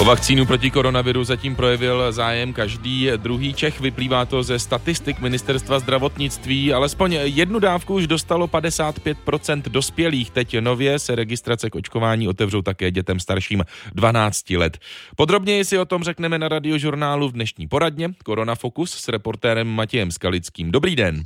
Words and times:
O 0.00 0.04
vakcínu 0.04 0.46
proti 0.46 0.70
koronaviru 0.70 1.24
zatím 1.24 1.56
projevil 1.56 2.12
zájem 2.12 2.52
každý 2.52 3.10
druhý 3.16 3.54
Čech. 3.54 3.80
Vyplývá 3.80 4.24
to 4.24 4.42
ze 4.42 4.58
statistik 4.58 5.20
ministerstva 5.20 5.78
zdravotnictví. 5.78 6.72
Alespoň 6.72 7.12
jednu 7.22 7.58
dávku 7.58 7.94
už 7.94 8.06
dostalo 8.06 8.46
55% 8.46 9.62
dospělých. 9.62 10.30
Teď 10.30 10.58
nově 10.58 10.98
se 10.98 11.14
registrace 11.14 11.70
k 11.70 11.74
očkování 11.74 12.28
otevřou 12.28 12.62
také 12.62 12.90
dětem 12.90 13.20
starším 13.20 13.64
12 13.94 14.50
let. 14.50 14.78
Podrobněji 15.16 15.64
si 15.64 15.78
o 15.78 15.84
tom 15.84 16.02
řekneme 16.02 16.38
na 16.38 16.48
radiožurnálu 16.48 17.28
v 17.28 17.32
dnešní 17.32 17.68
poradně. 17.68 18.10
Korona 18.24 18.54
Focus 18.54 18.90
s 18.90 19.08
reportérem 19.08 19.66
Matějem 19.66 20.10
Skalickým. 20.10 20.70
Dobrý 20.70 20.96
den. 20.96 21.22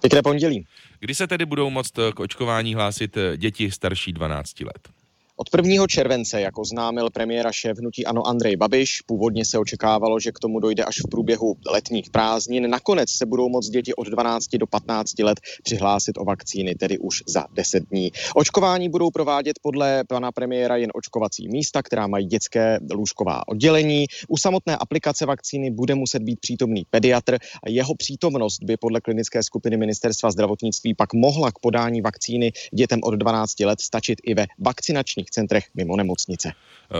Pěkné 0.00 0.22
pondělí. 0.22 0.66
Kdy 1.00 1.14
se 1.14 1.26
tedy 1.26 1.46
budou 1.46 1.70
moct 1.70 1.92
k 2.14 2.20
očkování 2.20 2.74
hlásit 2.74 3.18
děti 3.36 3.70
starší 3.70 4.12
12 4.12 4.60
let? 4.60 4.97
Od 5.40 5.48
1. 5.56 5.86
července, 5.86 6.40
jako 6.40 6.64
známil 6.64 7.10
premiéra 7.10 7.52
šéf 7.52 7.78
hnutí 7.78 8.06
Ano 8.06 8.26
Andrej 8.26 8.56
Babiš, 8.56 9.00
původně 9.06 9.44
se 9.44 9.58
očekávalo, 9.58 10.20
že 10.20 10.32
k 10.32 10.38
tomu 10.38 10.60
dojde 10.60 10.84
až 10.84 10.96
v 11.06 11.10
průběhu 11.10 11.56
letních 11.70 12.10
prázdnin. 12.10 12.70
Nakonec 12.70 13.10
se 13.10 13.26
budou 13.26 13.48
moct 13.48 13.68
děti 13.68 13.94
od 13.94 14.06
12 14.06 14.46
do 14.56 14.66
15 14.66 15.18
let 15.18 15.40
přihlásit 15.62 16.18
o 16.18 16.24
vakcíny, 16.24 16.74
tedy 16.74 16.98
už 16.98 17.22
za 17.26 17.46
10 17.52 17.82
dní. 17.90 18.10
Očkování 18.34 18.88
budou 18.88 19.10
provádět 19.10 19.58
podle 19.62 20.04
pana 20.08 20.32
premiéra 20.32 20.76
jen 20.76 20.90
očkovací 20.94 21.48
místa, 21.48 21.82
která 21.82 22.06
mají 22.06 22.26
dětské 22.26 22.78
lůžková 22.92 23.48
oddělení. 23.48 24.06
U 24.28 24.36
samotné 24.36 24.76
aplikace 24.76 25.26
vakcíny 25.26 25.70
bude 25.70 25.94
muset 25.94 26.22
být 26.22 26.40
přítomný 26.40 26.82
pediatr 26.90 27.38
a 27.66 27.68
jeho 27.68 27.94
přítomnost 27.94 28.62
by 28.62 28.76
podle 28.76 29.00
klinické 29.00 29.42
skupiny 29.42 29.76
ministerstva 29.76 30.30
zdravotnictví 30.30 30.94
pak 30.94 31.14
mohla 31.14 31.52
k 31.52 31.58
podání 31.58 32.00
vakcíny 32.00 32.52
dětem 32.74 33.00
od 33.02 33.14
12 33.14 33.60
let 33.60 33.80
stačit 33.80 34.18
i 34.24 34.34
ve 34.34 34.46
vakcinačních 34.58 35.27
zdravotních 35.28 35.30
centrech 35.30 35.64
mimo 35.74 35.96
nemocnice. 35.96 36.52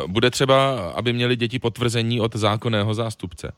Bude 0.06 0.30
třeba, 0.30 0.90
aby 0.90 1.12
měli 1.12 1.36
děti 1.36 1.58
potvrzení 1.58 2.20
od 2.20 2.36
zákonného 2.36 2.94
zástupce? 2.94 3.52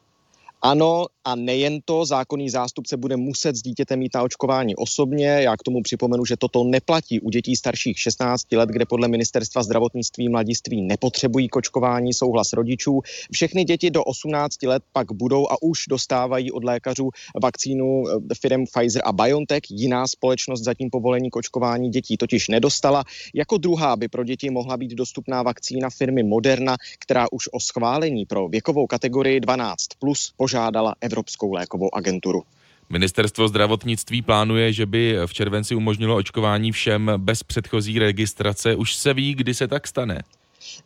Ano, 0.62 1.06
a 1.24 1.34
nejen 1.34 1.80
to, 1.84 2.04
zákonný 2.04 2.50
zástupce 2.50 2.96
bude 2.96 3.16
muset 3.16 3.56
s 3.56 3.62
dítětem 3.62 3.98
mít 3.98 4.14
na 4.14 4.22
očkování 4.22 4.76
osobně. 4.76 5.26
Já 5.26 5.56
k 5.56 5.62
tomu 5.62 5.82
připomenu, 5.82 6.24
že 6.24 6.36
toto 6.36 6.64
neplatí 6.64 7.20
u 7.20 7.30
dětí 7.30 7.56
starších 7.56 7.98
16 7.98 8.52
let, 8.52 8.68
kde 8.68 8.86
podle 8.86 9.08
ministerstva 9.08 9.62
zdravotnictví 9.62 10.28
mladiství 10.28 10.82
nepotřebují 10.82 11.48
k 11.48 11.56
očkování 11.56 12.14
souhlas 12.14 12.52
rodičů. 12.52 13.00
Všechny 13.32 13.64
děti 13.64 13.90
do 13.90 14.04
18 14.04 14.62
let 14.62 14.82
pak 14.92 15.12
budou 15.12 15.48
a 15.48 15.62
už 15.62 15.80
dostávají 15.88 16.52
od 16.52 16.64
lékařů 16.64 17.10
vakcínu 17.42 18.04
eh, 18.08 18.34
firm 18.40 18.64
Pfizer 18.64 19.02
a 19.04 19.12
BioNTech. 19.12 19.62
Jiná 19.70 20.06
společnost 20.06 20.62
zatím 20.62 20.90
povolení 20.90 21.30
k 21.30 21.36
očkování 21.36 21.90
dětí 21.90 22.16
totiž 22.16 22.48
nedostala. 22.48 23.04
Jako 23.34 23.58
druhá 23.58 23.96
by 23.96 24.08
pro 24.08 24.24
děti 24.24 24.50
mohla 24.50 24.76
být 24.76 24.90
dostupná 24.90 25.42
vakcína 25.42 25.90
firmy 25.90 26.22
Moderna, 26.22 26.76
která 26.98 27.26
už 27.32 27.48
o 27.52 27.60
schválení 27.60 28.26
pro 28.26 28.48
věkovou 28.48 28.86
kategorii 28.86 29.40
12 29.40 29.86
plus 29.98 30.32
požádala 30.50 30.94
Evropskou 31.00 31.52
lékovou 31.52 31.94
agenturu. 31.94 32.42
Ministerstvo 32.90 33.48
zdravotnictví 33.48 34.22
plánuje, 34.22 34.72
že 34.72 34.86
by 34.86 35.16
v 35.26 35.32
červenci 35.32 35.74
umožnilo 35.74 36.16
očkování 36.16 36.72
všem 36.72 37.12
bez 37.16 37.42
předchozí 37.42 37.98
registrace. 37.98 38.74
Už 38.74 38.94
se 38.94 39.14
ví, 39.14 39.34
kdy 39.34 39.54
se 39.54 39.68
tak 39.68 39.86
stane. 39.86 40.22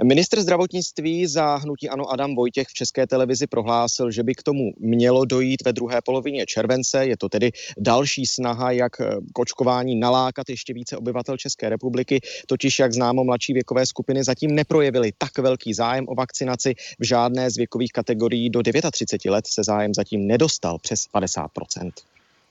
Minister 0.03 0.41
zdravotnictví 0.41 1.27
za 1.27 1.57
hnutí 1.57 1.89
Ano 1.89 2.13
Adam 2.13 2.35
Vojtěch 2.35 2.69
v 2.69 2.75
České 2.75 3.07
televizi 3.07 3.47
prohlásil, 3.47 4.11
že 4.11 4.23
by 4.23 4.35
k 4.35 4.43
tomu 4.43 4.73
mělo 4.79 5.25
dojít 5.25 5.65
ve 5.65 5.73
druhé 5.73 6.01
polovině 6.05 6.47
července. 6.47 7.07
Je 7.07 7.17
to 7.17 7.29
tedy 7.29 7.51
další 7.79 8.27
snaha, 8.27 8.71
jak 8.71 8.93
k 9.33 9.39
očkování 9.39 9.97
nalákat 9.97 10.49
ještě 10.49 10.75
více 10.75 10.97
obyvatel 10.97 11.37
České 11.37 11.69
republiky, 11.69 12.21
totiž 12.47 12.79
jak 12.79 12.93
známo 12.93 13.25
mladší 13.25 13.53
věkové 13.53 13.87
skupiny 13.87 14.25
zatím 14.25 14.55
neprojevily 14.55 15.13
tak 15.19 15.39
velký 15.39 15.75
zájem 15.75 16.05
o 16.09 16.15
vakcinaci. 16.15 16.75
V 17.01 17.07
žádné 17.07 17.51
z 17.51 17.57
věkových 17.57 17.93
kategorií 17.93 18.51
do 18.51 18.63
39 18.91 19.33
let 19.33 19.47
se 19.47 19.65
zájem 19.65 19.95
zatím 19.95 20.27
nedostal 20.27 20.79
přes 20.79 21.09
50% 21.15 21.91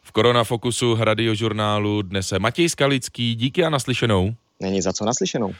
v 0.03 0.11
Koronafokusu 0.11 0.95
radiožurnálu 0.99 2.01
dnes 2.01 2.33
Matěj 2.39 2.69
Skalický. 2.69 3.35
Díky 3.35 3.63
a 3.63 3.69
naslyšenou. 3.69 4.35
Není 4.59 4.81
za 4.81 4.93
co 4.93 5.05
naslyšenou. 5.05 5.53